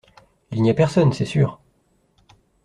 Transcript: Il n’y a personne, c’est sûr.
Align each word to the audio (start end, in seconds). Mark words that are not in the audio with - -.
Il 0.49 0.63
n’y 0.63 0.71
a 0.71 0.73
personne, 0.73 1.13
c’est 1.13 1.25
sûr. 1.27 1.61